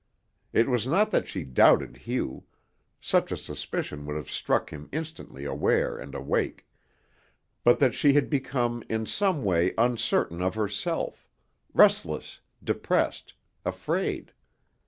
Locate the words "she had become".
7.93-8.83